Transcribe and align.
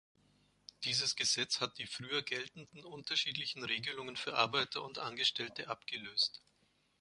Dieses 0.83 1.15
Gesetz 1.15 1.61
hat 1.61 1.77
die 1.77 1.85
früher 1.85 2.23
geltenden 2.23 2.83
unterschiedlichen 2.85 3.63
Regelungen 3.63 4.15
für 4.15 4.35
Arbeiter 4.35 4.81
und 4.81 4.97
Angestellte 4.97 5.67
abgelöst. 5.67 6.41